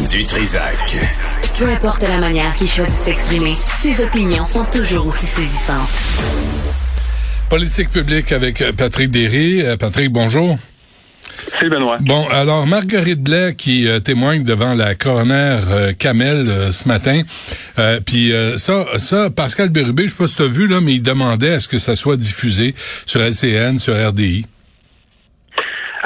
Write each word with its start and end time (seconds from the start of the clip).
Du 0.00 0.24
Trisac. 0.24 0.96
Peu 1.58 1.66
importe 1.66 2.02
la 2.02 2.18
manière 2.18 2.54
qu'il 2.54 2.68
choisit 2.68 2.96
de 2.98 3.02
s'exprimer, 3.02 3.54
ses 3.78 4.02
opinions 4.04 4.44
sont 4.44 4.64
toujours 4.64 5.06
aussi 5.06 5.26
saisissantes. 5.26 5.88
Politique 7.48 7.90
publique 7.90 8.30
avec 8.30 8.60
euh, 8.60 8.72
Patrick 8.72 9.10
Derry. 9.10 9.62
Euh, 9.62 9.76
Patrick, 9.76 10.12
bonjour. 10.12 10.58
C'est 11.58 11.68
Benoît. 11.68 11.96
Bon, 12.00 12.28
alors 12.28 12.66
Marguerite 12.66 13.22
Blais 13.22 13.54
qui 13.56 13.88
euh, 13.88 13.98
témoigne 13.98 14.44
devant 14.44 14.74
la 14.74 14.94
coroner 14.94 15.56
Kamel 15.98 16.72
ce 16.72 16.86
matin. 16.86 17.22
Puis 18.04 18.32
ça, 18.56 18.84
ça, 18.98 19.30
Pascal 19.30 19.70
Bérubé, 19.70 20.04
je 20.04 20.10
sais 20.10 20.16
pas 20.16 20.28
si 20.28 20.36
tu 20.36 20.42
as 20.42 20.46
vu 20.46 20.68
là, 20.68 20.80
mais 20.80 20.94
il 20.94 21.02
demandait 21.02 21.54
à 21.54 21.60
ce 21.60 21.68
que 21.68 21.78
ça 21.78 21.96
soit 21.96 22.16
diffusé 22.16 22.74
sur 23.06 23.20
LCN, 23.20 23.78
sur 23.78 23.94
RDI. 23.94 24.46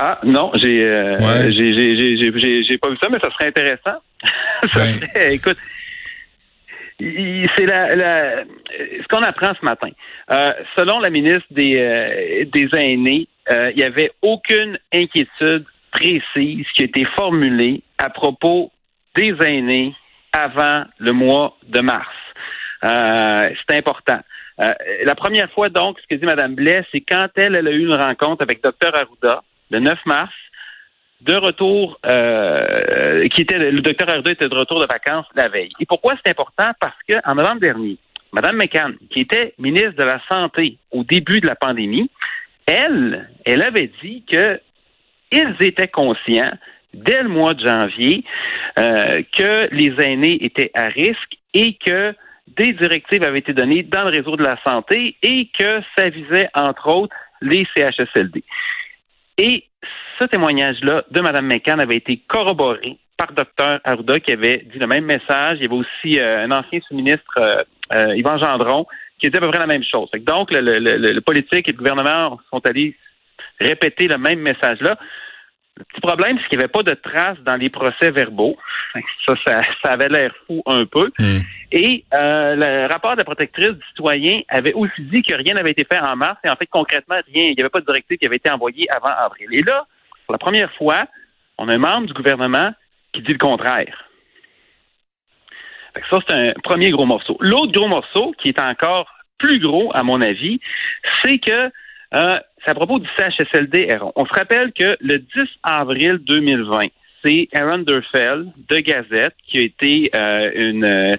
Ah 0.03 0.19
non, 0.25 0.51
j'ai 0.55 0.83
euh, 0.83 1.19
j'ai 1.53 2.79
pas 2.79 2.89
vu 2.89 2.97
ça, 3.03 3.11
mais 3.11 3.19
ça 3.19 3.31
serait 3.33 3.49
intéressant. 3.49 3.99
Ben. 4.75 5.33
écoute, 5.33 5.59
c'est 6.99 7.67
la, 7.67 7.95
la, 7.95 8.45
ce 8.45 9.09
qu'on 9.09 9.23
apprend 9.23 9.53
ce 9.59 9.65
matin. 9.65 9.91
Euh, 10.31 10.53
selon 10.77 11.01
la 11.01 11.11
ministre 11.11 11.45
des, 11.51 11.77
euh, 11.77 12.45
des 12.51 12.69
aînés, 12.73 13.29
il 13.51 13.77
n'y 13.77 13.83
avait 13.83 14.11
aucune 14.23 14.79
inquiétude 14.93 15.67
précise 15.93 16.67
qui 16.75 16.83
a 16.83 16.85
été 16.85 17.05
formulée 17.17 17.83
à 17.99 18.09
propos 18.09 18.71
des 19.15 19.35
aînés 19.45 19.95
avant 20.33 20.85
le 20.99 21.13
mois 21.13 21.59
de 21.69 21.81
mars. 21.81 22.09
c'est 22.83 23.77
important. 23.77 24.21
la 24.59 25.15
première 25.15 25.51
fois, 25.53 25.69
donc, 25.69 25.99
ce 26.01 26.07
que 26.07 26.19
dit 26.19 26.25
Mme 26.25 26.55
Blais, 26.55 26.87
c'est 26.91 27.03
quand 27.03 27.29
elle, 27.37 27.55
elle 27.55 27.69
a 27.69 27.73
eu 27.73 27.85
une 27.85 27.95
rencontre 27.95 28.43
avec 28.43 28.63
Dr 28.63 28.95
Arruda, 28.95 29.43
le 29.71 29.81
9 29.81 29.99
mars, 30.07 30.33
de 31.21 31.35
retour, 31.35 31.99
euh, 32.07 33.23
le 33.23 33.81
docteur 33.81 34.09
Arruda 34.09 34.31
était 34.33 34.49
de 34.49 34.55
retour 34.55 34.81
de 34.81 34.87
vacances 34.87 35.27
la 35.35 35.49
veille. 35.49 35.73
Et 35.79 35.87
pourquoi 35.87 36.15
c'est 36.25 36.31
important? 36.31 36.71
Parce 36.81 36.97
que 37.07 37.15
en 37.25 37.35
novembre 37.35 37.61
dernier, 37.61 37.99
Mme 38.33 38.57
McCann, 38.57 38.97
qui 39.11 39.21
était 39.21 39.55
ministre 39.59 39.97
de 39.97 40.05
la 40.05 40.21
Santé 40.31 40.79
au 40.91 41.05
début 41.05 41.41
de 41.41 41.47
la 41.47 41.57
pandémie, 41.57 42.11
elle, 42.67 43.29
elle 43.45 43.63
avait 43.63 43.91
dit 44.03 44.25
que 44.31 44.61
ils 45.33 45.57
étaient 45.61 45.89
conscients 45.89 46.53
dès 46.95 47.23
le 47.23 47.29
mois 47.29 47.55
de 47.55 47.65
janvier 47.65 48.25
euh, 48.79 49.23
que 49.37 49.69
les 49.73 49.93
aînés 50.03 50.39
étaient 50.45 50.71
à 50.75 50.87
risque 50.87 51.37
et 51.55 51.75
que 51.75 52.15
des 52.57 52.73
directives 52.73 53.23
avaient 53.23 53.39
été 53.39 53.53
données 53.53 53.83
dans 53.83 54.05
le 54.05 54.11
réseau 54.11 54.37
de 54.37 54.43
la 54.43 54.59
santé 54.67 55.17
et 55.23 55.49
que 55.57 55.81
ça 55.97 56.09
visait 56.09 56.49
entre 56.55 56.89
autres 56.89 57.15
les 57.41 57.67
CHSLD. 57.77 58.43
Ce 60.21 60.27
témoignage-là 60.27 61.05
de 61.11 61.21
Mme 61.21 61.47
McCann 61.47 61.81
avait 61.81 61.97
été 61.97 62.23
corroboré 62.29 62.99
par 63.17 63.33
Dr 63.33 63.81
Arruda 63.85 64.21
qui 64.21 64.33
avait 64.33 64.67
dit 64.73 64.79
le 64.79 64.87
même 64.87 65.05
message. 65.05 65.59
Il 65.59 65.63
y 65.63 65.67
avait 65.67 65.75
aussi 65.75 66.21
euh, 66.21 66.45
un 66.45 66.51
ancien 66.51 66.81
sous-ministre, 66.87 67.39
euh, 67.39 67.57
euh, 67.95 68.17
Yvan 68.17 68.39
Gendron, 68.39 68.87
qui 69.19 69.29
disait 69.29 69.39
à 69.39 69.41
peu 69.41 69.51
près 69.51 69.59
la 69.59 69.67
même 69.67 69.85
chose. 69.85 70.11
Donc, 70.21 70.53
le, 70.53 70.61
le, 70.79 71.21
politique 71.21 71.69
et 71.69 71.73
le 71.73 71.77
gouvernement 71.77 72.39
sont 72.51 72.65
allés 72.67 72.97
répéter 73.59 74.09
le 74.09 74.17
même 74.17 74.41
message-là. 74.41 74.99
Le 75.81 75.85
petit 75.87 76.01
problème, 76.03 76.39
c'est 76.39 76.49
qu'il 76.49 76.59
n'y 76.59 76.65
avait 76.65 76.73
pas 76.73 76.83
de 76.83 76.93
traces 76.93 77.39
dans 77.41 77.57
les 77.57 77.71
procès 77.71 78.11
verbaux. 78.11 78.57
Ça, 79.27 79.35
ça, 79.47 79.91
avait 79.91 80.11
l'air 80.11 80.31
fou 80.47 80.63
un 80.67 80.85
peu. 80.85 81.11
Hmm. 81.19 81.39
Et 81.73 82.05
euh, 82.15 82.55
le 82.55 82.93
rapport 82.93 83.13
de 83.13 83.19
la 83.19 83.25
protectrice 83.25 83.71
du 83.71 83.87
citoyen 83.89 84.43
avait 84.51 84.75
aussi 84.75 85.01
dit 85.03 85.23
que 85.23 85.35
rien 85.35 85.55
n'avait 85.55 85.71
été 85.71 85.87
fait 85.91 85.99
en 85.99 86.17
mars. 86.17 86.39
Et 86.45 86.51
en 86.51 86.57
fait, 86.57 86.67
concrètement, 86.67 87.17
rien. 87.33 87.45
Il 87.47 87.55
n'y 87.55 87.61
avait 87.61 87.71
pas 87.71 87.81
de 87.81 87.87
directive 87.87 88.19
qui 88.19 88.27
avait 88.27 88.37
été 88.37 88.51
envoyée 88.51 88.87
avant 88.91 89.09
avril. 89.09 89.49
Et 89.53 89.63
là, 89.63 89.87
pour 90.27 90.33
la 90.33 90.39
première 90.39 90.71
fois, 90.75 91.07
on 91.57 91.69
a 91.69 91.75
un 91.75 91.79
membre 91.79 92.09
du 92.09 92.13
gouvernement 92.13 92.73
qui 93.15 93.23
dit 93.23 93.33
le 93.33 93.39
contraire. 93.39 94.05
ça, 96.11 96.19
c'est 96.29 96.35
un 96.35 96.53
premier 96.63 96.91
gros 96.91 97.07
morceau. 97.07 97.39
L'autre 97.41 97.73
gros 97.73 97.89
morceau, 97.89 98.35
qui 98.39 98.51
est 98.51 98.61
encore 98.61 99.11
plus 99.39 99.59
gros, 99.61 99.91
à 99.95 100.03
mon 100.03 100.21
avis, 100.21 100.61
c'est 101.23 101.39
que 101.39 101.71
euh, 102.15 102.39
c'est 102.65 102.73
à 102.73 102.75
propos 102.75 102.99
du 102.99 103.09
CHSLD 103.19 103.91
Aaron. 103.91 104.13
On 104.17 104.27
se 104.27 104.33
rappelle 104.33 104.73
que 104.73 104.97
le 105.01 105.19
10 105.19 105.27
avril 105.63 106.19
2020, 106.19 106.89
c'est 107.25 107.49
Aaron 107.53 107.79
Durfell 107.79 108.47
de 108.69 108.77
Gazette 108.79 109.35
qui 109.47 109.59
a 109.59 109.63
été 109.63 110.11
euh, 110.15 110.51
une 110.55 110.85
euh, 110.85 111.17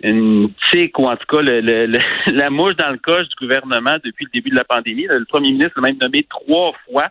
une 0.00 0.52
tique 0.70 0.96
ou 1.00 1.06
en 1.06 1.16
tout 1.16 1.26
cas 1.28 1.42
le, 1.42 1.98
la 2.32 2.50
mouche 2.50 2.76
dans 2.76 2.90
le 2.90 2.98
coche 2.98 3.28
du 3.28 3.46
gouvernement 3.46 3.96
depuis 4.04 4.26
le 4.26 4.30
début 4.32 4.50
de 4.50 4.56
la 4.56 4.64
pandémie. 4.64 5.06
Le 5.08 5.24
premier 5.24 5.50
ministre 5.50 5.72
l'a 5.76 5.88
même 5.88 5.98
nommé 6.00 6.24
trois 6.30 6.72
fois 6.86 7.08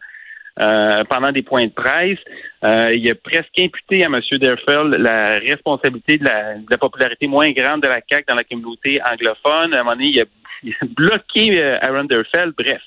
euh, 0.61 1.03
pendant 1.09 1.33
des 1.33 1.41
points 1.41 1.65
de 1.65 1.71
presse. 1.71 2.19
il 2.63 3.11
a 3.11 3.15
presque 3.15 3.59
imputé 3.59 4.05
à 4.05 4.07
M. 4.07 4.21
Durfell 4.31 4.89
la 4.99 5.38
responsabilité 5.39 6.17
de 6.17 6.23
la, 6.23 6.55
de 6.55 6.65
la, 6.71 6.77
popularité 6.77 7.27
moins 7.27 7.51
grande 7.51 7.81
de 7.81 7.89
la 7.89 7.99
CAQ 8.09 8.23
dans 8.29 8.35
la 8.35 8.45
communauté 8.45 9.01
anglophone. 9.03 9.73
À 9.73 9.81
un 9.81 9.83
moment 9.83 9.91
donné, 9.91 10.07
il 10.07 10.21
a, 10.21 10.25
il 10.63 10.73
a 10.81 10.85
bloqué 10.85 11.61
Aaron 11.81 12.05
Durfell. 12.05 12.53
Bref. 12.57 12.81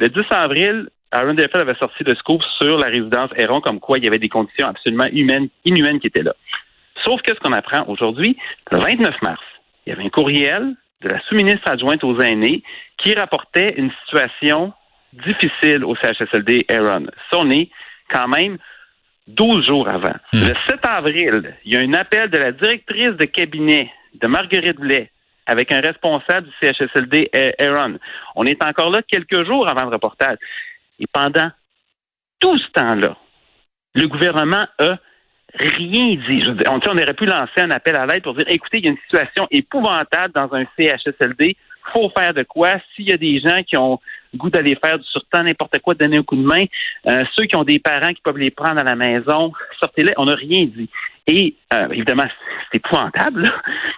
Le 0.00 0.08
10 0.08 0.22
avril, 0.30 0.88
Aaron 1.12 1.34
Delfell 1.34 1.60
avait 1.60 1.74
sorti 1.74 2.04
le 2.04 2.14
scoop 2.14 2.42
sur 2.58 2.78
la 2.78 2.86
résidence 2.86 3.30
Héron, 3.36 3.60
comme 3.60 3.80
quoi 3.80 3.98
il 3.98 4.04
y 4.04 4.08
avait 4.08 4.18
des 4.18 4.30
conditions 4.30 4.66
absolument 4.66 5.04
humaines, 5.12 5.48
inhumaines 5.66 6.00
qui 6.00 6.06
étaient 6.06 6.22
là. 6.22 6.32
Sauf 7.04 7.20
que 7.20 7.34
ce 7.34 7.40
qu'on 7.40 7.52
apprend 7.52 7.84
aujourd'hui, 7.86 8.38
le 8.72 8.78
29 8.78 9.14
mars, 9.20 9.42
il 9.84 9.90
y 9.90 9.92
avait 9.92 10.04
un 10.04 10.08
courriel 10.08 10.74
de 11.02 11.08
la 11.10 11.20
sous-ministre 11.28 11.68
adjointe 11.68 12.02
aux 12.02 12.18
aînés 12.18 12.62
qui 12.96 13.12
rapportait 13.12 13.74
une 13.76 13.90
situation 14.04 14.72
difficile 15.12 15.84
au 15.84 15.94
CHSLD 15.96 16.64
Aaron. 16.70 17.04
Ça, 17.30 17.36
on 17.38 17.50
est 17.50 17.68
quand 18.08 18.28
même 18.28 18.56
12 19.26 19.66
jours 19.66 19.86
avant. 19.86 20.16
Hmm. 20.32 20.48
Le 20.48 20.54
7 20.66 20.78
avril, 20.82 21.56
il 21.66 21.74
y 21.74 21.76
a 21.76 21.80
un 21.80 21.92
appel 21.92 22.30
de 22.30 22.38
la 22.38 22.52
directrice 22.52 23.16
de 23.18 23.26
cabinet 23.26 23.92
de 24.14 24.26
Marguerite 24.26 24.80
Blais 24.80 25.10
avec 25.46 25.72
un 25.72 25.80
responsable 25.80 26.48
du 26.48 26.52
CHSLD, 26.60 27.30
Aaron. 27.58 27.98
On 28.36 28.44
est 28.44 28.62
encore 28.62 28.90
là 28.90 29.02
quelques 29.02 29.44
jours 29.44 29.68
avant 29.68 29.84
le 29.84 29.90
reportage. 29.90 30.38
Et 30.98 31.06
pendant 31.12 31.50
tout 32.38 32.58
ce 32.58 32.70
temps-là, 32.72 33.16
le 33.94 34.06
gouvernement 34.06 34.66
a 34.78 34.98
rien 35.58 36.16
dit. 36.28 36.44
on, 36.68 36.74
on, 36.74 36.98
aurait 36.98 37.14
pu 37.14 37.26
lancer 37.26 37.60
un 37.60 37.70
appel 37.70 37.96
à 37.96 38.06
l'aide 38.06 38.22
pour 38.22 38.34
dire, 38.34 38.46
écoutez, 38.48 38.78
il 38.78 38.84
y 38.84 38.88
a 38.88 38.90
une 38.90 38.98
situation 38.98 39.46
épouvantable 39.50 40.32
dans 40.34 40.52
un 40.54 40.64
CHSLD. 40.76 41.56
faut 41.92 42.10
faire 42.16 42.34
de 42.34 42.42
quoi? 42.44 42.74
S'il 42.94 43.08
y 43.08 43.12
a 43.12 43.16
des 43.16 43.40
gens 43.40 43.62
qui 43.62 43.76
ont 43.76 43.98
goût 44.36 44.50
d'aller 44.50 44.76
faire 44.82 44.98
du 44.98 45.04
surtemps, 45.04 45.42
n'importe 45.42 45.78
quoi, 45.80 45.94
donner 45.94 46.18
un 46.18 46.22
coup 46.22 46.36
de 46.36 46.46
main, 46.46 46.64
euh, 47.08 47.24
ceux 47.34 47.46
qui 47.46 47.56
ont 47.56 47.64
des 47.64 47.80
parents 47.80 48.12
qui 48.12 48.20
peuvent 48.22 48.38
les 48.38 48.50
prendre 48.50 48.80
à 48.80 48.84
la 48.84 48.94
maison, 48.94 49.52
sortez-les. 49.80 50.12
On 50.16 50.26
n'a 50.26 50.34
rien 50.34 50.66
dit. 50.66 50.88
Et 51.26 51.54
euh, 51.74 51.88
évidemment, 51.90 52.28
c'est 52.70 52.78
épouvantable, 52.78 53.52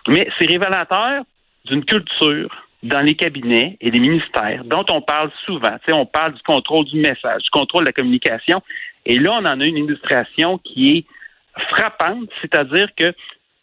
mais 0.09 0.29
c'est 0.39 0.47
révélateur 0.47 1.25
d'une 1.65 1.85
culture 1.85 2.51
dans 2.83 3.01
les 3.01 3.15
cabinets 3.15 3.77
et 3.81 3.91
les 3.91 4.01
ministères 4.01 4.65
dont 4.65 4.85
on 4.91 5.01
parle 5.01 5.31
souvent. 5.47 5.73
Tu 5.85 5.93
sais, 5.93 5.93
on 5.93 6.07
parle 6.07 6.35
du 6.35 6.43
contrôle 6.43 6.85
du 6.87 7.01
message, 7.01 7.43
du 7.43 7.51
contrôle 7.51 7.85
de 7.85 7.89
la 7.89 7.93
communication. 7.93 8.63
Et 9.07 9.19
là, 9.19 9.33
on 9.33 9.45
en 9.47 9.61
a 9.61 9.65
une 9.65 9.79
illustration 9.79 10.59
qui 10.59 10.97
est 10.97 11.07
frappante, 11.71 12.29
c'est-à-dire 12.41 12.89
que 12.97 13.15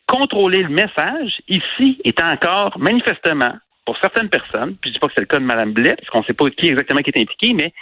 contrôler 0.08 0.64
le 0.64 0.70
message, 0.70 1.42
ici, 1.48 2.00
est 2.04 2.22
encore 2.22 2.78
manifestement, 2.80 3.54
pour 3.86 3.98
certaines 3.98 4.30
personnes, 4.30 4.76
puis 4.80 4.90
je 4.90 4.94
dis 4.94 5.00
pas 5.00 5.08
que 5.08 5.14
c'est 5.16 5.22
le 5.22 5.28
cas 5.28 5.40
de 5.40 5.46
Mme 5.46 5.74
Blais, 5.74 5.96
parce 5.98 6.10
qu'on 6.10 6.20
ne 6.20 6.26
sait 6.26 6.34
pas 6.34 6.50
qui 6.52 6.68
exactement 6.68 7.02
qui 7.02 7.10
est 7.10 7.22
impliqué, 7.22 7.54
mais 7.54 7.74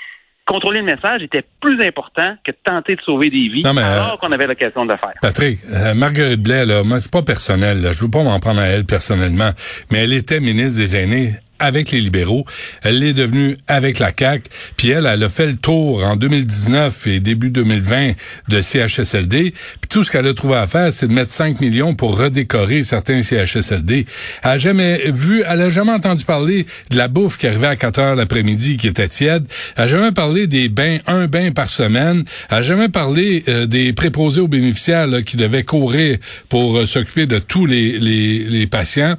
contrôler 0.47 0.79
le 0.79 0.85
message 0.85 1.21
était 1.21 1.43
plus 1.61 1.79
important 1.85 2.35
que 2.43 2.51
de 2.51 2.57
tenter 2.63 2.95
de 2.95 3.01
sauver 3.01 3.29
des 3.29 3.49
vies 3.49 3.63
alors 3.65 4.13
euh, 4.13 4.17
qu'on 4.17 4.31
avait 4.31 4.47
l'occasion 4.47 4.85
de 4.85 4.91
le 4.91 4.97
faire. 4.97 5.13
Patrick, 5.21 5.59
euh, 5.69 5.93
Marguerite 5.93 6.41
Blais, 6.41 6.65
là, 6.65 6.83
moi, 6.83 6.99
c'est 6.99 7.11
pas 7.11 7.21
personnel, 7.21 7.81
là, 7.81 7.91
je 7.91 8.01
veux 8.01 8.09
pas 8.09 8.23
m'en 8.23 8.39
prendre 8.39 8.61
à 8.61 8.65
elle 8.65 8.85
personnellement, 8.85 9.51
mais 9.91 9.99
elle 9.99 10.13
était 10.13 10.39
ministre 10.39 10.79
des 10.79 10.95
Aînés 10.95 11.33
avec 11.59 11.91
les 11.91 12.01
libéraux. 12.01 12.45
Elle 12.83 12.99
l'est 12.99 13.13
devenue 13.13 13.57
avec 13.67 13.99
la 13.99 14.11
CAQ. 14.17 14.49
Puis 14.75 14.89
elle, 14.89 15.05
elle 15.05 15.23
a 15.23 15.29
fait 15.29 15.47
le 15.47 15.57
tour 15.57 16.03
en 16.03 16.15
2019 16.15 17.07
et 17.07 17.19
début 17.19 17.49
2020 17.49 18.13
de 18.49 18.61
CHSLD. 18.61 19.53
Puis 19.53 19.89
tout 19.89 20.03
ce 20.03 20.11
qu'elle 20.11 20.27
a 20.27 20.33
trouvé 20.33 20.55
à 20.55 20.67
faire, 20.67 20.91
c'est 20.91 21.07
de 21.07 21.13
mettre 21.13 21.31
5 21.31 21.59
millions 21.61 21.95
pour 21.95 22.17
redécorer 22.17 22.83
certains 22.83 23.21
CHSLD. 23.21 24.05
Elle 24.43 24.49
a 24.49 24.57
jamais 24.57 25.09
vu, 25.09 25.43
elle 25.47 25.61
a 25.61 25.69
jamais 25.69 25.91
entendu 25.91 26.25
parler 26.25 26.65
de 26.89 26.97
la 26.97 27.07
bouffe 27.07 27.37
qui 27.37 27.47
arrivait 27.47 27.67
à 27.67 27.75
4 27.75 27.99
heures 27.99 28.15
l'après-midi 28.15 28.77
qui 28.77 28.87
était 28.87 29.07
tiède. 29.07 29.45
Elle 29.75 29.83
a 29.83 29.87
jamais 29.87 30.11
parlé 30.11 30.47
des 30.47 30.69
bains, 30.69 30.97
un 31.07 31.27
bain 31.27 31.51
par 31.51 31.69
semaine. 31.69 32.23
Elle 32.49 32.57
a 32.57 32.61
jamais 32.61 32.89
parlé 32.89 33.43
euh, 33.47 33.65
des 33.65 33.93
préposés 33.93 34.41
aux 34.41 34.47
bénéficiaires 34.47 35.07
qui 35.25 35.37
devaient 35.37 35.63
courir 35.63 36.17
pour 36.49 36.77
euh, 36.77 36.85
s'occuper 36.85 37.25
de 37.25 37.39
tous 37.39 37.65
les, 37.65 37.99
les, 37.99 38.39
les 38.39 38.67
patients 38.67 39.15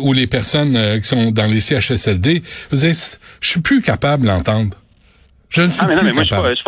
ou 0.00 0.12
les 0.12 0.26
personnes 0.26 0.76
euh, 0.76 0.98
qui 0.98 1.08
sont 1.08 1.30
dans 1.30 1.46
les 1.46 1.59
CHSLD. 1.60 2.42
Je, 2.72 2.92
suis 3.40 3.60
plus 3.60 3.80
capable 3.82 4.26
d'entendre. 4.26 4.76
Je 5.48 5.62
ne 5.62 5.68
suis 5.68 5.80
ah, 5.82 5.88
mais 5.88 5.94
non, 5.94 6.02
mais 6.04 6.12
moi, 6.12 6.24
capable. 6.24 6.46
Je 6.46 6.50
ne 6.50 6.56
suis, 6.56 6.64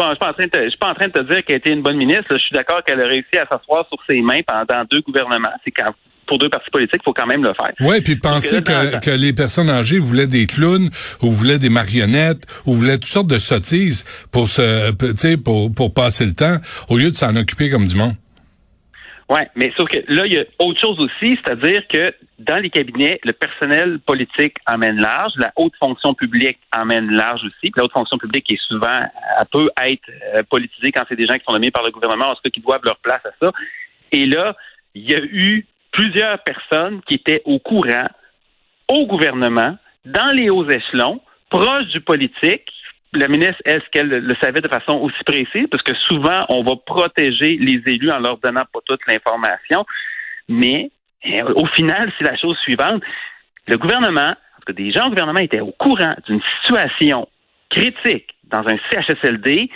pas 0.78 0.90
en 0.90 0.94
train 0.94 1.06
de 1.06 1.12
te 1.12 1.32
dire 1.32 1.44
qu'elle 1.44 1.54
a 1.54 1.58
été 1.58 1.70
une 1.70 1.82
bonne 1.82 1.96
ministre. 1.96 2.26
Je 2.30 2.38
suis 2.38 2.54
d'accord 2.54 2.82
qu'elle 2.84 3.00
a 3.00 3.06
réussi 3.06 3.36
à 3.36 3.46
s'asseoir 3.46 3.86
sur 3.88 3.98
ses 4.06 4.20
mains 4.20 4.40
pendant 4.46 4.84
deux 4.90 5.00
gouvernements. 5.00 5.52
C'est 5.64 5.70
quand 5.70 5.92
pour 6.26 6.38
deux 6.38 6.48
partis 6.48 6.70
politiques, 6.70 7.00
il 7.02 7.04
faut 7.04 7.12
quand 7.12 7.26
même 7.26 7.42
le 7.42 7.52
faire. 7.52 7.72
Oui, 7.80 8.00
puis 8.00 8.16
penser 8.16 8.62
que, 8.62 9.00
que, 9.00 9.10
les 9.10 9.32
personnes 9.32 9.68
âgées 9.68 9.98
voulaient 9.98 10.26
des 10.26 10.46
clowns 10.46 10.88
ou 11.20 11.30
voulaient 11.30 11.58
des 11.58 11.68
marionnettes 11.68 12.46
ou 12.64 12.72
voulaient 12.72 12.94
toutes 12.94 13.04
sortes 13.04 13.26
de 13.26 13.38
sottises 13.38 14.04
pour 14.30 14.48
se, 14.48 14.92
pour, 15.36 15.72
pour 15.74 15.92
passer 15.92 16.24
le 16.24 16.32
temps 16.32 16.56
au 16.88 16.96
lieu 16.96 17.10
de 17.10 17.16
s'en 17.16 17.36
occuper 17.36 17.70
comme 17.70 17.86
du 17.86 17.96
monde. 17.96 18.14
Oui, 19.32 19.40
mais 19.54 19.72
sauf 19.78 19.88
que 19.88 19.96
là, 20.08 20.26
il 20.26 20.34
y 20.34 20.38
a 20.38 20.44
autre 20.58 20.78
chose 20.78 21.00
aussi, 21.00 21.38
c'est-à-dire 21.42 21.88
que 21.88 22.14
dans 22.38 22.58
les 22.58 22.68
cabinets, 22.68 23.18
le 23.24 23.32
personnel 23.32 23.98
politique 24.00 24.58
emmène 24.66 25.00
large, 25.00 25.32
la 25.38 25.50
haute 25.56 25.72
fonction 25.82 26.12
publique 26.12 26.58
emmène 26.76 27.10
large 27.10 27.40
aussi. 27.42 27.70
Puis 27.70 27.72
la 27.78 27.84
haute 27.84 27.92
fonction 27.92 28.18
publique 28.18 28.52
est 28.52 28.60
souvent, 28.68 29.00
elle 29.38 29.46
peut 29.50 29.70
être 29.86 30.10
euh, 30.34 30.42
politisée 30.50 30.92
quand 30.92 31.04
c'est 31.08 31.16
des 31.16 31.26
gens 31.26 31.38
qui 31.38 31.44
sont 31.46 31.54
nommés 31.54 31.70
par 31.70 31.82
le 31.82 31.90
gouvernement, 31.90 32.26
en 32.26 32.34
tout 32.34 32.42
cas 32.44 32.50
qui 32.50 32.60
doivent 32.60 32.84
leur 32.84 32.98
place 32.98 33.24
à 33.24 33.30
ça. 33.40 33.52
Et 34.10 34.26
là, 34.26 34.54
il 34.94 35.10
y 35.10 35.14
a 35.14 35.20
eu 35.20 35.64
plusieurs 35.92 36.38
personnes 36.40 37.00
qui 37.08 37.14
étaient 37.14 37.40
au 37.46 37.58
courant, 37.58 38.08
au 38.88 39.06
gouvernement, 39.06 39.78
dans 40.04 40.36
les 40.36 40.50
hauts 40.50 40.68
échelons, 40.68 41.22
proches 41.48 41.86
du 41.86 42.02
politique, 42.02 42.70
la 43.12 43.28
ministre, 43.28 43.60
est-ce 43.64 43.88
qu'elle 43.90 44.08
le 44.08 44.34
savait 44.36 44.60
de 44.60 44.68
façon 44.68 44.94
aussi 44.94 45.22
précise? 45.24 45.66
Parce 45.70 45.82
que 45.82 45.94
souvent, 46.08 46.46
on 46.48 46.62
va 46.62 46.76
protéger 46.76 47.58
les 47.58 47.82
élus 47.86 48.10
en 48.10 48.18
leur 48.18 48.38
donnant 48.38 48.64
pas 48.72 48.80
toute 48.86 49.00
l'information. 49.06 49.84
Mais 50.48 50.90
eh, 51.22 51.42
au 51.42 51.66
final, 51.66 52.10
c'est 52.18 52.24
la 52.24 52.36
chose 52.36 52.56
suivante. 52.58 53.02
Le 53.68 53.76
gouvernement, 53.76 54.34
parce 54.54 54.64
que 54.66 54.72
des 54.72 54.90
gens 54.90 55.06
au 55.06 55.10
gouvernement 55.10 55.40
étaient 55.40 55.60
au 55.60 55.72
courant 55.72 56.14
d'une 56.26 56.40
situation 56.60 57.28
critique 57.70 58.34
dans 58.44 58.66
un 58.66 58.76
CHSLD 58.90 59.70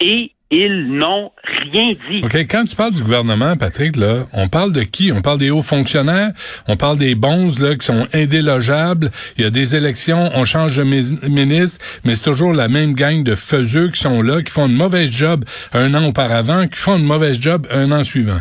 et 0.00 0.32
ils 0.50 0.88
n'ont 0.88 1.30
rien 1.72 1.92
dit. 2.08 2.22
OK, 2.24 2.34
quand 2.48 2.64
tu 2.64 2.74
parles 2.74 2.92
du 2.92 3.02
gouvernement, 3.02 3.56
Patrick, 3.56 3.96
là, 3.96 4.24
on 4.32 4.48
parle 4.48 4.72
de 4.72 4.82
qui? 4.82 5.12
On 5.12 5.20
parle 5.20 5.38
des 5.38 5.50
hauts 5.50 5.62
fonctionnaires, 5.62 6.30
on 6.66 6.76
parle 6.76 6.96
des 6.96 7.14
bons 7.14 7.60
là, 7.60 7.76
qui 7.76 7.84
sont 7.84 8.06
indélogeables? 8.14 9.10
Il 9.36 9.44
y 9.44 9.46
a 9.46 9.50
des 9.50 9.76
élections, 9.76 10.30
on 10.34 10.44
change 10.44 10.76
de 10.76 10.84
ministre, 10.84 11.84
mais 12.04 12.14
c'est 12.14 12.30
toujours 12.30 12.54
la 12.54 12.68
même 12.68 12.94
gang 12.94 13.22
de 13.22 13.34
faiseux 13.34 13.88
qui 13.88 14.00
sont 14.00 14.22
là, 14.22 14.42
qui 14.42 14.52
font 14.52 14.66
une 14.66 14.76
mauvaise 14.76 15.10
job 15.10 15.44
un 15.72 15.92
an 15.94 16.04
auparavant, 16.04 16.66
qui 16.66 16.78
font 16.78 16.96
une 16.96 17.06
mauvaise 17.06 17.40
job 17.40 17.66
un 17.70 17.92
an 17.92 18.02
suivant. 18.02 18.40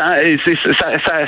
Euh, 0.00 0.36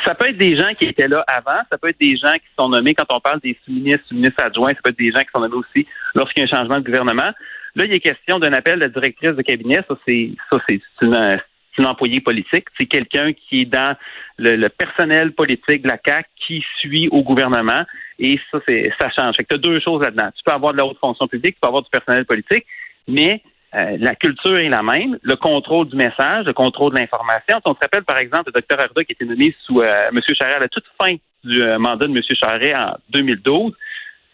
ça, 0.05 0.15
peut 0.17 0.29
être 0.29 0.39
des 0.39 0.57
gens 0.59 0.75
qui 0.79 0.87
étaient 0.87 1.07
là 1.07 1.25
avant, 1.29 1.61
ça 1.71 1.79
peut 1.79 1.89
être 1.89 2.01
des 2.01 2.17
gens 2.17 2.33
qui 2.33 2.49
sont 2.59 2.69
nommés 2.69 2.95
quand 2.95 3.07
on 3.11 3.21
parle 3.21 3.41
des 3.41 3.57
sous-ministres, 3.65 4.05
sous-ministres 4.09 4.43
adjoints, 4.43 4.75
ça 4.75 4.81
peut 4.83 4.91
être 4.91 4.99
des 4.99 5.13
gens 5.13 5.21
qui 5.21 5.29
sont 5.35 5.41
nommés 5.41 5.55
aussi 5.55 5.87
lorsqu'il 6.15 6.43
y 6.43 6.47
a 6.47 6.49
un 6.53 6.59
changement 6.59 6.81
de 6.81 6.85
gouvernement. 6.85 7.31
Là, 7.77 7.85
il 7.85 7.93
est 7.93 8.01
question 8.01 8.39
d'un 8.39 8.53
appel 8.53 8.77
de 8.77 8.81
la 8.81 8.89
directrice 8.89 9.37
de 9.37 9.43
cabinet. 9.43 9.81
Ça, 9.89 9.97
c'est 10.07 10.31
ça, 10.51 10.59
c'est 10.69 10.81
une, 11.03 11.39
une 11.79 11.87
employée 11.87 12.21
politique. 12.21 12.67
C'est 12.79 12.87
quelqu'un 12.87 13.33
qui 13.33 13.61
est 13.61 13.65
dans 13.67 13.97
le, 14.39 14.69
personnel 14.69 15.33
politique 15.33 15.83
de 15.83 15.89
la 15.89 15.99
CAC 15.99 16.27
qui 16.47 16.65
suit 16.79 17.09
au 17.09 17.23
gouvernement. 17.23 17.85
Et 18.19 18.41
ça, 18.51 18.59
c'est 18.67 18.91
ça 18.99 19.11
change. 19.11 19.37
Fait 19.37 19.45
que 19.45 19.51
tu 19.51 19.55
as 19.57 19.59
deux 19.59 19.81
choses 19.81 20.03
là-dedans. 20.03 20.31
Tu 20.37 20.43
peux 20.45 20.53
avoir 20.53 20.73
de 20.73 20.79
la 20.79 20.87
haute 20.87 20.99
fonction 20.99 21.29
publique, 21.29 21.57
tu 21.57 21.61
peux 21.61 21.69
avoir 21.69 21.83
du 21.83 21.91
personnel 21.91 22.25
politique, 22.25 22.65
mais 23.07 23.43
euh, 23.75 23.97
la 23.99 24.15
culture 24.15 24.57
est 24.57 24.71
la 24.71 24.83
même, 24.83 25.19
le 25.23 25.37
contrôle 25.37 25.89
du 25.89 25.97
message, 25.97 26.47
le 26.47 26.55
contrôle 26.55 26.95
de 26.95 26.99
l'information. 26.99 27.61
On 27.65 27.75
se 27.75 27.81
rappelle, 27.81 28.05
par 28.05 28.17
exemple, 28.19 28.45
le 28.47 28.53
docteur 28.53 28.81
Arda 28.81 29.05
qui 29.05 29.13
était 29.13 29.25
nommé 29.27 29.55
sous 29.65 29.81
euh, 29.81 30.09
M. 30.11 30.19
Charret 30.35 30.55
à 30.55 30.61
la 30.61 30.69
toute 30.69 30.87
fin 31.01 31.15
du 31.45 31.63
euh, 31.63 31.79
mandat 31.79 32.07
de 32.07 32.17
M. 32.17 32.23
Charret 32.41 32.75
en 32.75 32.97
2012, 33.11 33.75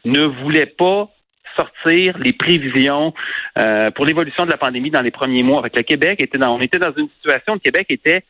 ne 0.05 0.21
voulait 0.23 0.67
pas 0.67 1.11
sortir 1.57 2.19
les 2.19 2.33
prévisions 2.33 3.15
euh, 3.59 3.91
pour 3.91 4.05
l'évolution 4.05 4.45
de 4.45 4.51
la 4.51 4.57
pandémie 4.57 4.91
dans 4.91 5.01
les 5.01 5.11
premiers 5.11 5.43
mois. 5.43 5.61
Avec 5.61 5.77
le 5.77 5.83
Québec 5.83 6.21
était 6.21 6.39
dans, 6.39 6.57
on 6.57 6.61
était 6.61 6.79
dans 6.79 6.93
une 6.97 7.09
situation, 7.17 7.55
le 7.55 7.61
Québec 7.61 7.87
était 7.91 8.25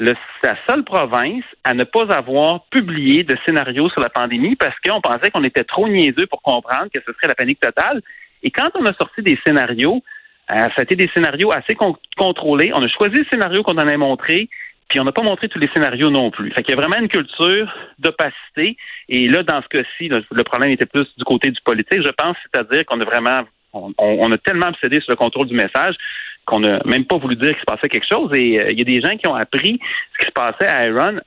le, 0.00 0.14
la 0.42 0.56
seule 0.68 0.84
province 0.84 1.44
à 1.64 1.74
ne 1.74 1.84
pas 1.84 2.12
avoir 2.12 2.64
publié 2.70 3.24
de 3.24 3.36
scénario 3.44 3.88
sur 3.90 4.00
la 4.00 4.10
pandémie 4.10 4.56
parce 4.56 4.76
qu'on 4.80 5.00
pensait 5.00 5.30
qu'on 5.30 5.44
était 5.44 5.64
trop 5.64 5.88
niaiseux 5.88 6.26
pour 6.26 6.42
comprendre 6.42 6.86
que 6.92 7.00
ce 7.04 7.12
serait 7.12 7.28
la 7.28 7.34
panique 7.34 7.60
totale. 7.60 8.00
Et 8.42 8.50
quand 8.50 8.70
on 8.74 8.86
a 8.86 8.92
sorti 8.94 9.22
des 9.22 9.38
scénarios, 9.44 10.02
euh, 10.50 10.54
ça 10.56 10.74
a 10.78 10.82
été 10.82 10.94
des 10.96 11.10
scénarios 11.12 11.52
assez 11.52 11.76
contrôlés. 12.16 12.72
On 12.74 12.82
a 12.82 12.88
choisi 12.88 13.16
le 13.16 13.26
scénario 13.30 13.62
qu'on 13.62 13.74
en 13.74 13.88
a 13.88 13.96
montré 13.96 14.48
puis 14.88 15.00
on 15.00 15.04
n'a 15.04 15.12
pas 15.12 15.22
montré 15.22 15.48
tous 15.48 15.58
les 15.58 15.68
scénarios 15.68 16.10
non 16.10 16.30
plus. 16.30 16.50
Fait 16.52 16.62
qu'il 16.62 16.74
y 16.74 16.78
a 16.78 16.80
vraiment 16.80 16.98
une 16.98 17.08
culture 17.08 17.72
d'opacité. 17.98 18.76
Et 19.08 19.28
là, 19.28 19.42
dans 19.42 19.60
ce 19.62 19.68
cas-ci, 19.68 20.08
le 20.08 20.44
problème 20.44 20.70
était 20.70 20.86
plus 20.86 21.06
du 21.16 21.24
côté 21.24 21.50
du 21.50 21.60
politique, 21.60 22.02
je 22.02 22.10
pense, 22.10 22.36
c'est-à-dire 22.42 22.86
qu'on 22.86 23.00
a 23.00 23.04
vraiment 23.04 23.44
on, 23.72 24.32
a 24.32 24.38
tellement 24.38 24.68
obsédé 24.68 25.00
sur 25.00 25.10
le 25.10 25.16
contrôle 25.16 25.46
du 25.46 25.54
message 25.54 25.94
qu'on 26.46 26.60
n'a 26.60 26.80
même 26.86 27.04
pas 27.04 27.18
voulu 27.18 27.36
dire 27.36 27.50
qu'il 27.50 27.60
se 27.60 27.64
passait 27.64 27.88
quelque 27.88 28.06
chose. 28.10 28.30
Et 28.34 28.58
euh, 28.58 28.72
il 28.72 28.78
y 28.78 28.80
a 28.80 28.84
des 28.84 29.00
gens 29.00 29.16
qui 29.16 29.28
ont 29.28 29.34
appris 29.34 29.78
ce 30.14 30.18
qui 30.18 30.26
se 30.26 30.32
passait 30.32 30.66
à 30.66 30.86
Iron 30.86 31.20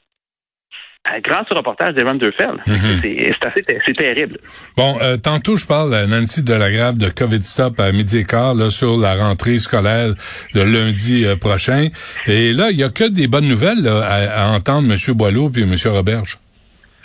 grâce 1.23 1.51
au 1.51 1.55
reportage 1.55 1.93
d'Evan 1.95 2.17
Durfeld. 2.17 2.59
Mhm. 2.67 2.99
C'est 3.01 3.45
assez 3.45 3.63
c'est 3.85 3.93
terrible. 3.93 4.37
Bon, 4.77 4.97
euh, 5.01 5.17
tantôt, 5.17 5.55
je 5.55 5.65
parle 5.65 5.93
à 5.93 6.05
Nancy 6.05 6.43
Delagrave 6.43 6.97
de 6.97 7.09
COVID 7.09 7.43
Stop 7.43 7.79
à 7.79 7.91
midi 7.91 8.19
et 8.19 8.23
quart 8.23 8.53
là, 8.53 8.69
sur 8.69 8.97
la 8.97 9.15
rentrée 9.15 9.57
scolaire 9.57 10.13
de 10.53 10.61
lundi 10.61 11.25
euh, 11.25 11.35
prochain. 11.35 11.87
Et 12.27 12.53
là, 12.53 12.71
il 12.71 12.77
y 12.77 12.83
a 12.83 12.89
que 12.89 13.07
des 13.09 13.27
bonnes 13.27 13.47
nouvelles 13.47 13.87
à, 13.87 14.51
entendre 14.51 14.91
M. 14.91 15.15
Boileau 15.15 15.49
puis 15.49 15.63
M. 15.63 15.75
Roberge. 15.85 16.37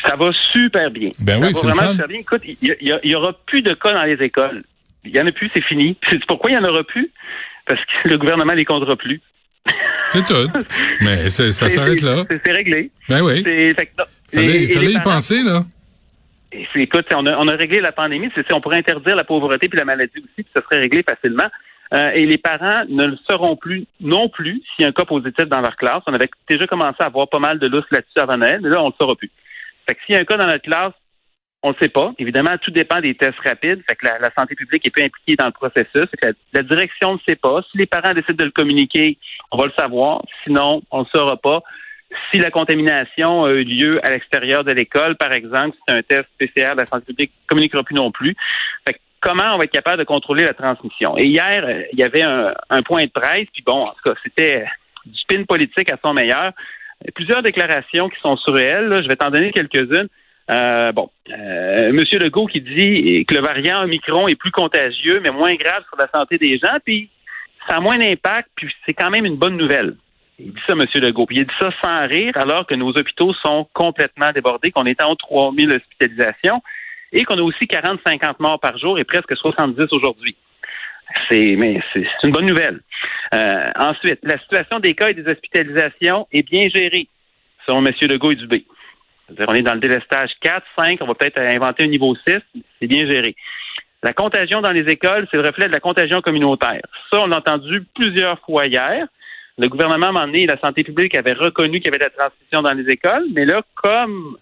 Ça 0.03 0.15
va 0.15 0.31
super 0.53 0.91
bien. 0.91 1.11
Ben 1.19 1.43
oui, 1.43 1.49
c'est 1.53 1.67
vraiment 1.67 1.93
super 1.93 2.09
bien. 2.09 2.19
Écoute, 2.19 2.43
il 2.45 3.01
y, 3.03 3.15
aura 3.15 3.33
plus 3.47 3.63
de 3.63 3.75
cas 3.75 3.93
dans 3.93 4.05
les 4.05 4.23
écoles. 4.23 4.63
Il 5.05 5.17
y 5.17 5.21
en 5.21 5.27
a 5.27 5.33
plus, 5.33 5.51
c'est 5.55 5.65
fini. 5.65 5.97
C'est 6.11 6.25
pourquoi 6.27 6.51
il 6.51 6.55
y 6.55 6.59
en 6.59 6.65
aura 6.65 6.85
plus? 6.85 7.11
Parce 7.67 7.81
que 7.81 8.09
le 8.09 8.19
gouvernement 8.19 8.53
les 8.53 8.65
comptera 8.65 8.95
plus. 8.95 9.21
C'est 10.17 10.35
tout. 10.35 10.51
Mais 11.01 11.29
ça 11.29 11.71
s'arrête 11.71 12.03
là. 12.03 12.25
C'est 12.45 12.53
réglé. 12.53 12.91
Ben 13.09 13.23
oui. 13.23 13.43
Il 14.33 14.69
fallait, 14.69 14.93
y 14.93 15.01
penser, 15.01 15.43
là. 15.43 15.63
écoute, 16.75 17.07
on 17.15 17.27
a, 17.27 17.37
on 17.39 17.49
a 17.49 17.57
réglé 17.57 17.81
la 17.81 17.93
pandémie. 17.93 18.31
C'est, 18.35 18.53
on 18.53 18.61
pourrait 18.61 18.79
interdire 18.79 19.17
la 19.17 19.25
pauvreté 19.25 19.69
puis 19.69 19.79
la 19.79 19.85
maladie 19.85 20.19
aussi, 20.19 20.43
puis 20.43 20.47
ça 20.53 20.63
serait 20.63 20.81
réglé 20.81 21.05
facilement. 21.09 21.49
Euh, 21.95 22.11
et 22.11 22.27
les 22.27 22.39
parents 22.39 22.83
ne 22.89 23.07
le 23.07 23.17
seront 23.29 23.57
plus 23.57 23.87
non 24.01 24.29
plus 24.29 24.61
s'il 24.75 24.83
y 24.83 24.85
a 24.85 24.89
un 24.89 24.93
cas 24.93 25.05
positif 25.05 25.45
dans 25.45 25.61
leur 25.61 25.77
classe. 25.77 26.03
On 26.07 26.15
avait 26.15 26.29
déjà 26.49 26.67
commencé 26.67 26.97
à 27.01 27.07
avoir 27.07 27.29
pas 27.29 27.39
mal 27.39 27.61
de 27.61 27.69
lustre 27.69 27.89
là-dessus 27.93 28.19
avant 28.19 28.37
Noël, 28.37 28.61
mais 28.63 28.71
là, 28.71 28.83
on 28.83 28.87
ne 28.87 28.91
le 28.91 28.95
saura 29.01 29.15
plus. 29.15 29.31
Fait 29.89 29.95
que 29.95 30.01
s'il 30.05 30.15
y 30.15 30.19
a 30.19 30.21
un 30.21 30.25
cas 30.25 30.37
dans 30.37 30.47
notre 30.47 30.65
classe, 30.65 30.93
on 31.67 31.71
ne 31.71 31.77
sait 31.81 31.89
pas. 31.89 32.13
Évidemment, 32.19 32.57
tout 32.63 32.71
dépend 32.71 33.01
des 33.01 33.15
tests 33.17 33.41
rapides. 33.45 33.83
Fait 33.89 33.97
que 33.97 34.07
la, 34.07 34.31
santé 34.39 34.55
publique 34.55 34.87
est 34.87 34.91
peu 34.91 35.03
impliquée 35.03 35.35
dans 35.35 35.47
le 35.47 35.53
processus. 35.53 36.09
la, 36.53 36.63
direction 36.63 37.15
ne 37.15 37.19
sait 37.29 37.35
pas. 37.35 37.61
Si 37.71 37.79
les 37.79 37.87
parents 37.87 38.15
décident 38.15 38.37
de 38.37 38.45
le 38.45 38.53
communiquer, 38.53 39.19
on 39.51 39.59
va 39.59 39.67
le 39.67 39.73
savoir. 39.77 40.23
Sinon, 40.45 40.83
on 40.93 41.01
ne 41.01 41.07
saura 41.07 41.37
pas. 41.37 41.63
Si 42.31 42.39
la 42.39 42.53
contamination 42.53 43.45
a 43.45 43.51
eu 43.51 43.65
lieu 43.65 44.07
à 44.07 44.11
l'extérieur 44.11 44.63
de 44.63 44.71
l'école, 44.71 45.17
par 45.17 45.33
exemple, 45.33 45.77
c'est 45.87 45.95
un 45.95 46.03
test 46.03 46.29
PCR, 46.39 46.75
la 46.77 46.87
santé 46.87 47.07
publique 47.07 47.33
ne 47.33 47.49
communiquera 47.49 47.83
plus 47.83 47.97
non 47.97 48.13
plus. 48.13 48.37
Fait 48.87 49.01
comment 49.21 49.55
on 49.55 49.59
va 49.59 49.65
être 49.65 49.73
capable 49.73 49.99
de 49.99 50.05
contrôler 50.05 50.45
la 50.45 50.55
transmission? 50.55 51.19
Et 51.19 51.25
hier, 51.25 51.65
euh, 51.67 51.83
il 51.93 51.99
y 51.99 52.05
avait 52.05 52.23
un, 52.23 52.83
point 52.83 53.05
de 53.07 53.11
presse, 53.11 53.49
puis 53.53 53.65
bon, 53.67 53.87
en 53.87 53.91
tout 53.91 54.03
cas, 54.05 54.15
c'était 54.23 54.67
du 55.05 55.19
spin 55.19 55.43
politique 55.43 55.91
à 55.91 55.99
son 56.01 56.15
meilleur. 56.15 56.53
Plusieurs 57.15 57.43
déclarations 57.43 58.09
qui 58.09 58.21
sont 58.21 58.37
sur 58.37 58.57
elle. 58.57 59.03
Je 59.03 59.09
vais 59.09 59.17
t'en 59.17 59.31
donner 59.31 59.51
quelques-unes. 59.51 60.09
Euh, 60.51 60.93
bon, 60.93 61.11
euh, 61.31 61.93
Monsieur 61.93 62.19
Legault 62.19 62.47
qui 62.47 62.61
dit 62.61 63.25
que 63.27 63.35
le 63.35 63.41
variant 63.41 63.83
Omicron 63.83 64.29
est 64.29 64.37
plus 64.37 64.53
contagieux, 64.53 65.21
mais 65.21 65.31
moins 65.31 65.55
grave 65.55 65.83
sur 65.89 65.99
la 65.99 66.09
santé 66.09 66.39
des 66.39 66.59
gens, 66.59 66.77
puis 66.85 67.11
ça 67.69 67.77
a 67.77 67.81
moins 67.81 67.99
d'impact, 67.99 68.49
puis 68.55 68.73
c'est 68.85 68.95
quand 68.95 69.11
même 69.11 69.25
une 69.25 69.37
bonne 69.37 69.57
nouvelle. 69.57 69.97
Il 70.39 70.53
dit 70.53 70.61
ça, 70.67 70.75
M. 70.75 70.85
Legault. 71.03 71.27
Puis 71.27 71.39
il 71.39 71.47
dit 71.47 71.55
ça 71.59 71.71
sans 71.83 72.07
rire, 72.07 72.33
alors 72.37 72.67
que 72.67 72.75
nos 72.75 72.91
hôpitaux 72.91 73.33
sont 73.35 73.67
complètement 73.73 74.31
débordés, 74.33 74.71
qu'on 74.71 74.85
est 74.85 75.03
en 75.03 75.17
3000 75.17 75.73
hospitalisations 75.73 76.63
et 77.13 77.25
qu'on 77.25 77.39
a 77.39 77.43
aussi 77.43 77.65
40-50 77.65 78.35
morts 78.39 78.61
par 78.61 78.79
jour 78.79 78.99
et 78.99 79.05
presque 79.05 79.35
70 79.35 79.87
aujourd'hui. 79.91 80.37
C'est, 81.31 81.57
mais 81.57 81.81
c'est 81.93 82.05
une 82.25 82.33
bonne 82.33 82.47
nouvelle. 82.47 82.81
Euh, 83.33 83.71
ensuite, 83.77 84.19
la 84.23 84.39
situation 84.39 84.81
des 84.81 84.95
cas 84.95 85.09
et 85.09 85.15
des 85.15 85.27
hospitalisations 85.27 86.27
est 86.33 86.43
bien 86.43 86.69
gérée, 86.69 87.09
selon 87.65 87.85
M. 87.85 87.93
Legault 88.03 88.33
et 88.33 88.37
Dubé 88.37 88.65
on 89.49 89.55
est 89.55 89.63
dans 89.63 89.75
le 89.75 89.81
délestage 89.81 90.31
4, 90.41 90.65
5, 90.79 90.99
on 91.01 91.07
va 91.07 91.15
peut-être 91.15 91.39
inventer 91.39 91.85
un 91.85 91.89
niveau 91.89 92.15
6, 92.27 92.39
c'est 92.81 92.87
bien 92.87 93.09
géré. 93.09 93.35
La 94.03 94.13
contagion 94.13 94.61
dans 94.61 94.71
les 94.71 94.89
écoles, 94.93 95.27
c'est 95.31 95.37
le 95.37 95.47
reflet 95.47 95.67
de 95.67 95.73
la 95.73 95.81
contagion 95.81 96.21
communautaire. 96.21 96.83
Ça, 97.11 97.21
on 97.21 97.27
l'a 97.27 97.39
entendu 97.39 97.85
plusieurs 97.95 98.39
fois 98.41 98.67
hier. 98.67 99.07
Le 99.59 99.69
gouvernement, 99.69 100.07
à 100.07 100.09
un 100.11 100.13
moment 100.13 100.27
donné, 100.27 100.47
la 100.47 100.59
santé 100.59 100.85
publique 100.85 101.15
avait 101.15 101.33
reconnu 101.33 101.81
qu'il 101.81 101.87
y 101.87 101.89
avait 101.89 101.99
de 101.99 102.05
la 102.05 102.11
transmission 102.11 102.63
dans 102.63 102.75
les 102.75 102.93
écoles, 102.93 103.25
mais 103.33 103.47
là, 103.47 103.63
comme 103.75 104.37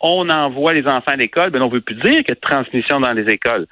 on 0.00 0.28
envoie 0.30 0.72
les 0.72 0.86
enfants 0.86 1.12
à 1.12 1.16
l'école, 1.16 1.50
ben 1.50 1.60
on 1.60 1.66
ne 1.66 1.72
veut 1.72 1.80
plus 1.80 1.96
dire 1.96 2.16
qu'il 2.16 2.28
y 2.28 2.32
a 2.32 2.34
de 2.34 2.40
transmission 2.40 3.00
dans 3.00 3.12
les 3.12 3.30
écoles. 3.30 3.66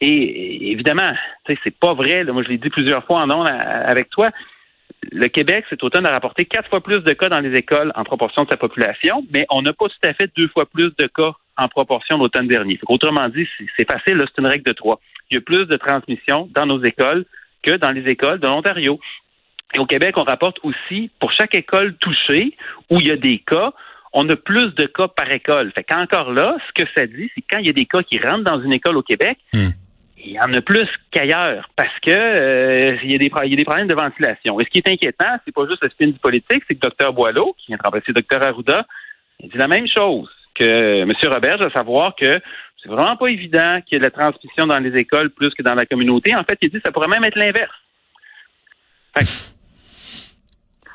Et 0.00 0.72
évidemment, 0.72 1.12
c'est 1.46 1.78
pas 1.78 1.94
vrai. 1.94 2.24
moi, 2.24 2.42
je 2.42 2.48
l'ai 2.48 2.58
dit 2.58 2.70
plusieurs 2.70 3.04
fois 3.04 3.20
en 3.20 3.26
nom 3.26 3.44
avec 3.44 4.10
toi 4.10 4.30
le 5.10 5.28
Québec, 5.28 5.64
cet 5.70 5.82
automne, 5.82 6.06
a 6.06 6.10
rapporté 6.10 6.44
quatre 6.44 6.68
fois 6.68 6.80
plus 6.80 7.00
de 7.00 7.12
cas 7.12 7.28
dans 7.28 7.40
les 7.40 7.56
écoles 7.56 7.92
en 7.94 8.04
proportion 8.04 8.44
de 8.44 8.50
sa 8.50 8.56
population, 8.56 9.24
mais 9.32 9.46
on 9.50 9.62
n'a 9.62 9.72
pas 9.72 9.86
tout 9.86 10.08
à 10.08 10.12
fait 10.14 10.30
deux 10.36 10.48
fois 10.48 10.66
plus 10.66 10.92
de 10.98 11.06
cas 11.06 11.32
en 11.56 11.68
proportion 11.68 12.18
l'automne 12.18 12.48
dernier. 12.48 12.78
Autrement 12.88 13.28
dit, 13.28 13.46
c'est 13.76 13.90
facile, 13.90 14.22
c'est 14.26 14.40
une 14.40 14.46
règle 14.46 14.64
de 14.64 14.72
trois. 14.72 15.00
Il 15.30 15.34
y 15.34 15.38
a 15.38 15.40
plus 15.40 15.66
de 15.66 15.76
transmission 15.76 16.48
dans 16.54 16.66
nos 16.66 16.82
écoles 16.84 17.24
que 17.62 17.76
dans 17.76 17.90
les 17.90 18.10
écoles 18.10 18.38
de 18.38 18.46
l'Ontario. 18.46 19.00
Et 19.74 19.78
au 19.78 19.86
Québec, 19.86 20.16
on 20.16 20.24
rapporte 20.24 20.58
aussi, 20.62 21.10
pour 21.20 21.32
chaque 21.32 21.54
école 21.54 21.94
touchée 21.96 22.56
où 22.90 23.00
il 23.00 23.08
y 23.08 23.10
a 23.10 23.16
des 23.16 23.38
cas, 23.38 23.72
on 24.12 24.28
a 24.28 24.36
plus 24.36 24.74
de 24.74 24.86
cas 24.86 25.08
par 25.08 25.30
école. 25.30 25.72
Fait 25.74 25.84
qu'encore 25.84 26.32
là, 26.32 26.56
ce 26.68 26.82
que 26.82 26.88
ça 26.94 27.06
dit, 27.06 27.30
c'est 27.34 27.42
quand 27.50 27.58
il 27.58 27.66
y 27.66 27.70
a 27.70 27.74
des 27.74 27.84
cas 27.84 28.02
qui 28.02 28.18
rentrent 28.18 28.44
dans 28.44 28.60
une 28.62 28.72
école 28.72 28.96
au 28.96 29.02
Québec, 29.02 29.38
hmm 29.52 29.70
il 30.24 30.32
y 30.32 30.40
en 30.40 30.52
a 30.52 30.60
plus 30.60 30.88
qu'ailleurs 31.10 31.68
parce 31.76 31.98
que 32.00 32.10
euh, 32.10 32.96
il, 33.02 33.12
y 33.12 33.14
a 33.14 33.18
des, 33.18 33.30
problèmes 33.30 33.88
de 33.88 33.94
ventilation. 33.94 34.60
Et 34.60 34.64
ce 34.64 34.70
qui 34.70 34.78
est 34.78 34.88
inquiétant, 34.88 35.38
c'est 35.44 35.54
pas 35.54 35.66
juste 35.68 35.82
le 35.82 35.90
spin 35.90 36.06
du 36.06 36.18
politique, 36.18 36.62
c'est 36.68 36.74
que 36.74 36.86
Dr 36.86 37.12
Boileau, 37.12 37.54
qui 37.58 37.68
vient 37.68 37.76
de 37.76 37.82
remplacer 37.82 38.12
Dr 38.12 38.42
Arruda, 38.42 38.86
il 39.40 39.48
dit 39.48 39.58
la 39.58 39.68
même 39.68 39.86
chose 39.86 40.28
que 40.54 41.02
M. 41.02 41.12
Robert, 41.24 41.64
à 41.64 41.70
savoir 41.70 42.14
que 42.16 42.40
c'est 42.82 42.88
vraiment 42.88 43.16
pas 43.16 43.28
évident 43.28 43.80
qu'il 43.86 43.94
y 43.94 43.96
ait 43.96 43.98
de 44.00 44.04
la 44.04 44.10
transmission 44.10 44.66
dans 44.66 44.78
les 44.78 44.96
écoles 44.98 45.30
plus 45.30 45.50
que 45.50 45.62
dans 45.62 45.74
la 45.74 45.86
communauté. 45.86 46.34
En 46.34 46.44
fait, 46.44 46.58
il 46.62 46.70
dit 46.70 46.76
que 46.76 46.82
ça 46.84 46.92
pourrait 46.92 47.08
même 47.08 47.24
être 47.24 47.36
l'inverse. 47.36 47.72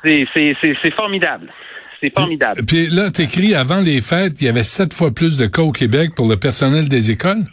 C'est 0.02 0.94
formidable. 0.96 1.50
C'est 2.02 2.12
formidable. 2.12 2.64
Puis 2.66 2.88
là, 2.88 3.10
t'écris 3.10 3.54
avant 3.54 3.80
les 3.80 4.00
fêtes, 4.02 4.40
il 4.40 4.46
y 4.46 4.48
avait 4.48 4.62
sept 4.62 4.92
fois 4.92 5.10
plus 5.10 5.38
de 5.38 5.46
cas 5.46 5.62
au 5.62 5.72
Québec 5.72 6.10
pour 6.14 6.28
le 6.28 6.36
personnel 6.36 6.88
des 6.88 7.10
écoles? 7.10 7.44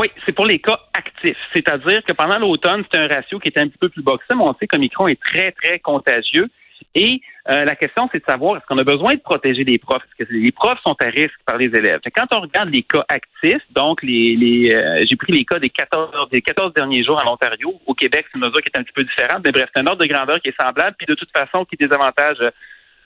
Oui, 0.00 0.08
c'est 0.24 0.34
pour 0.34 0.46
les 0.46 0.58
cas 0.58 0.80
actifs. 0.94 1.36
C'est-à-dire 1.52 2.02
que 2.02 2.14
pendant 2.14 2.38
l'automne, 2.38 2.84
c'est 2.90 2.98
un 2.98 3.06
ratio 3.06 3.38
qui 3.38 3.48
était 3.48 3.60
un 3.60 3.68
petit 3.68 3.76
peu 3.76 3.90
plus 3.90 4.02
ça, 4.02 4.34
mais 4.34 4.42
on 4.42 4.54
sait 4.54 4.66
que 4.66 4.78
Micron 4.78 5.08
est 5.08 5.20
très, 5.20 5.52
très 5.52 5.78
contagieux. 5.78 6.48
Et 6.94 7.20
euh, 7.50 7.66
la 7.66 7.76
question, 7.76 8.08
c'est 8.10 8.20
de 8.20 8.24
savoir 8.24 8.56
est-ce 8.56 8.64
qu'on 8.64 8.78
a 8.78 8.84
besoin 8.84 9.12
de 9.12 9.20
protéger 9.20 9.62
les 9.62 9.76
profs? 9.76 10.02
Est-ce 10.02 10.24
que 10.24 10.32
les 10.32 10.52
profs 10.52 10.80
sont 10.86 10.96
à 11.00 11.04
risque 11.04 11.38
par 11.44 11.58
les 11.58 11.66
élèves? 11.66 12.00
Quand 12.16 12.24
on 12.34 12.40
regarde 12.40 12.70
les 12.70 12.82
cas 12.82 13.04
actifs, 13.10 13.62
donc 13.72 14.02
les, 14.02 14.36
les 14.36 14.74
euh, 14.74 15.04
j'ai 15.06 15.16
pris 15.16 15.34
les 15.34 15.44
cas 15.44 15.58
des 15.58 15.68
14, 15.68 16.30
des 16.30 16.40
14 16.40 16.72
derniers 16.72 17.04
jours 17.04 17.22
en 17.22 17.34
Ontario. 17.34 17.78
Au 17.86 17.92
Québec, 17.92 18.24
c'est 18.32 18.38
une 18.38 18.46
mesure 18.46 18.62
qui 18.62 18.70
est 18.74 18.78
un 18.78 18.82
petit 18.82 18.94
peu 18.94 19.04
différente, 19.04 19.42
mais 19.44 19.52
bref, 19.52 19.68
c'est 19.74 19.82
un 19.82 19.86
ordre 19.86 20.02
de 20.02 20.08
grandeur 20.08 20.40
qui 20.40 20.48
est 20.48 20.56
semblable, 20.58 20.96
puis 20.96 21.06
de 21.06 21.14
toute 21.14 21.30
façon 21.36 21.66
qui 21.66 21.76
désavantage 21.76 22.38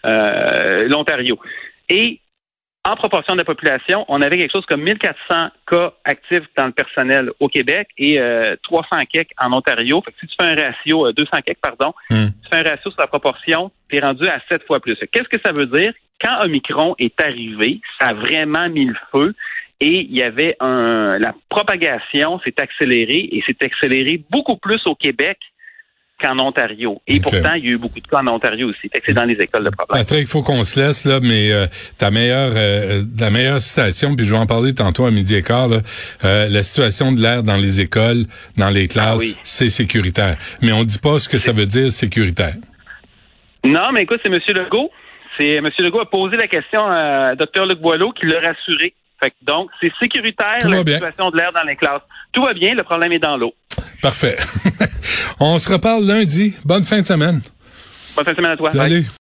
euh, 0.07 0.87
l'Ontario. 0.87 1.41
Et 1.89 2.21
en 2.85 2.97
proportion 2.97 3.35
de 3.35 3.39
la 3.39 3.45
population, 3.45 4.05
on 4.09 4.21
avait 4.21 4.37
quelque 4.37 4.53
chose 4.53 4.67
comme 4.67 4.83
1400 4.83 5.49
cas 5.67 5.93
actifs 6.05 6.45
dans 6.57 6.67
le 6.67 6.73
personnel 6.73 7.31
au 7.41 7.49
Québec 7.49 7.89
et 7.97 8.21
300 8.63 8.89
quelques 9.11 9.31
en 9.41 9.53
Ontario. 9.53 10.03
Fait 10.05 10.13
que 10.13 10.19
si 10.21 10.27
tu 10.27 10.35
fais 10.39 10.51
un 10.51 10.55
ratio, 10.55 11.11
200 11.13 11.31
quelques, 11.47 11.61
pardon, 11.61 11.95
hmm. 12.11 12.27
tu 12.27 12.49
fais 12.51 12.59
un 12.59 12.71
ratio 12.71 12.91
sur 12.91 13.01
la 13.01 13.07
proportion, 13.07 13.71
tu 13.89 13.97
es 13.97 14.01
rendu 14.01 14.27
à 14.29 14.39
7 14.51 14.67
fois 14.67 14.81
plus. 14.81 14.99
Qu'est-ce 15.11 15.29
que 15.29 15.41
ça 15.45 15.53
veut 15.53 15.67
dire? 15.67 15.95
Quand 16.21 16.43
Omicron 16.45 16.95
est 16.99 17.21
arrivé, 17.21 17.81
ça 17.99 18.09
a 18.09 18.15
vraiment 18.15 18.69
mis 18.69 18.87
le 18.87 18.97
feu 19.13 19.35
et 19.81 20.01
il 20.01 20.17
y 20.17 20.23
avait 20.23 20.57
un, 20.61 21.19
la 21.19 21.35
propagation 21.49 22.41
s'est 22.41 22.61
accélérée 22.61 23.29
et 23.33 23.43
s'est 23.47 23.65
accélérée 23.65 24.23
beaucoup 24.31 24.57
plus 24.57 24.81
au 24.87 24.95
Québec 24.95 25.39
qu'en 26.25 26.39
Ontario. 26.39 27.01
Et 27.07 27.21
pourtant, 27.21 27.55
il 27.55 27.65
y 27.65 27.69
a 27.69 27.71
eu 27.73 27.79
beaucoup 27.79 28.01
de 28.01 28.07
cas 28.07 28.21
en 28.21 28.29
Ontario 28.29 28.69
aussi. 28.69 28.89
Fait 28.93 29.01
que 29.01 29.07
c'est 29.07 29.15
dans 29.15 29.25
les 29.25 29.35
écoles 29.35 29.65
de 29.65 29.71
problème. 29.71 30.03
Patrick, 30.03 30.23
il 30.23 30.27
faut 30.27 30.43
qu'on 30.43 30.65
se 30.65 30.81
laisse 30.81 31.05
là, 31.05 31.21
mais 31.23 31.53
euh, 31.53 31.67
ta 31.99 32.11
meilleure 32.11 32.53
euh, 32.57 33.03
la 33.19 33.31
meilleure 33.31 33.61
citation, 33.61 34.17
puis 34.17 34.25
je 34.25 34.31
vais 34.33 34.39
en 34.39 34.47
parler 34.47 34.75
tantôt 34.75 35.05
à 35.05 35.11
midi 35.11 35.35
et 35.35 35.43
quart, 35.43 35.69
là, 35.69 35.81
euh, 36.25 36.49
la 36.49 36.63
situation 36.63 37.13
de 37.13 37.21
l'air 37.21 37.43
dans 37.43 37.57
les 37.57 37.81
écoles, 37.81 38.25
dans 38.57 38.71
les 38.71 38.89
classes, 38.89 39.35
ah 39.37 39.41
c'est 39.43 39.71
sécuritaire. 39.71 40.37
Mais 40.63 40.73
on 40.73 40.85
dit 40.85 40.99
pas 40.99 41.19
ce 41.19 41.29
que 41.29 41.39
ça 41.39 41.53
veut 41.53 41.67
dire 41.67 41.93
sécuritaire. 41.93 42.55
Non, 43.65 43.93
mais 43.93 44.03
écoute, 44.03 44.21
c'est 44.23 44.33
M. 44.33 44.39
Legault. 44.49 44.91
C'est 45.39 45.55
M. 45.55 45.69
Legault 45.79 46.01
a 46.01 46.11
posé 46.11 46.37
la 46.37 46.47
question 46.47 46.81
à 46.87 47.35
Dr. 47.35 47.67
Luc 47.67 47.81
Boileau 47.81 48.13
qui 48.13 48.27
l'a 48.27 48.41
rassuré. 48.41 48.95
Fait 49.21 49.31
que 49.31 49.37
donc, 49.43 49.71
c'est 49.81 49.93
sécuritaire 50.01 50.69
la 50.69 50.79
situation 50.85 51.31
de 51.31 51.37
l'air 51.37 51.53
dans 51.53 51.63
les 51.63 51.77
classes. 51.77 52.03
Tout 52.33 52.43
va 52.43 52.53
bien, 52.53 52.75
le 52.75 52.83
problème 52.83 53.13
est 53.13 53.19
dans 53.19 53.37
l'eau. 53.37 53.55
Parfait. 54.03 54.37
On 55.41 55.59
se 55.59 55.73
reparle 55.73 56.05
lundi. 56.05 56.55
Bonne 56.65 56.85
fin 56.85 57.01
de 57.01 57.07
semaine. 57.07 57.41
Bonne 58.15 58.25
fin 58.25 58.33
de 58.33 58.37
semaine 58.37 58.51
à 58.53 58.57
toi. 58.57 58.71
Salut. 58.71 59.05